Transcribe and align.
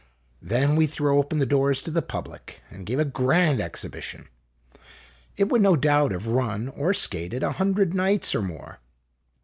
Then 0.41 0.75
we 0.75 0.87
threw 0.87 1.19
open 1.19 1.37
the 1.37 1.45
doors 1.45 1.79
to 1.83 1.91
the 1.91 2.01
public, 2.01 2.63
and 2.71 2.87
gave 2.87 2.97
a 2.97 3.05
grand 3.05 3.61
exhibition. 3.61 4.29
It 5.37 5.49
would 5.49 5.61
no 5.61 5.75
doubt 5.75 6.11
have 6.11 6.25
run 6.25 6.69
(or 6.69 6.91
skated) 6.91 7.43
a 7.43 7.51
hundred 7.51 7.93
nights 7.93 8.33
or 8.33 8.41
more. 8.41 8.79